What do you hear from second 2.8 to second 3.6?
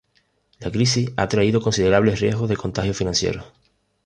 financiero.